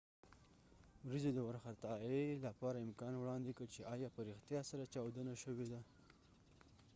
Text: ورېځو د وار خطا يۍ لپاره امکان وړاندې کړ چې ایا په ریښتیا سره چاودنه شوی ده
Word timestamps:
ورېځو 1.07 1.31
د 1.33 1.39
وار 1.45 1.57
خطا 1.63 1.93
يۍ 2.09 2.25
لپاره 2.45 2.83
امکان 2.85 3.13
وړاندې 3.17 3.51
کړ 3.57 3.65
چې 3.73 3.81
ایا 3.93 4.09
په 4.15 4.19
ریښتیا 4.29 4.61
سره 4.69 4.91
چاودنه 4.93 5.33
شوی 5.43 5.65
ده 5.71 5.79